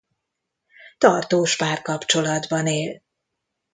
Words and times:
Tartós 0.97 1.55
párkapcsolatban 1.55 2.67
él. 2.67 3.01